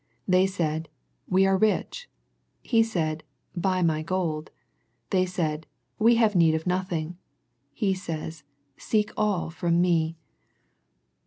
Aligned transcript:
They 0.27 0.47
said 0.47 0.89
"We 1.27 1.45
are 1.45 1.55
rich." 1.59 2.09
He 2.63 2.81
said 2.81 3.23
"Buy 3.55 3.83
My 3.83 4.01
gold." 4.01 4.49
They 5.11 5.27
said" 5.27 5.67
We 5.99 6.15
have 6.15 6.35
need 6.35 6.55
of 6.55 6.65
nothing." 6.65 7.19
He 7.71 7.93
said 7.93 8.41
Seek 8.77 9.11
all 9.15 9.51
from 9.51 9.79
Me. 9.79 10.17